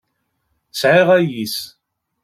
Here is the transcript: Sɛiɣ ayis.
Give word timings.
Sɛiɣ 0.79 1.09
ayis. 1.17 1.57